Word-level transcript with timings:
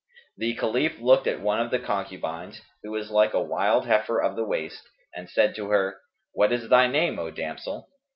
The 0.35 0.55
Caliph 0.55 0.99
looked 0.99 1.27
at 1.27 1.41
one 1.41 1.59
of 1.61 1.69
the 1.69 1.77
concubines, 1.77 2.61
who 2.81 2.89
was 2.89 3.11
like 3.11 3.35
a 3.35 3.39
wild 3.39 3.85
heifer 3.85 4.19
of 4.19 4.35
the 4.35 4.43
waste, 4.43 4.89
and 5.13 5.29
said 5.29 5.53
to 5.57 5.69
her, 5.69 6.01
"What 6.33 6.51
is 6.51 6.69
thy 6.69 6.87
name, 6.87 7.19
O 7.19 7.29
damsel?" 7.29 7.87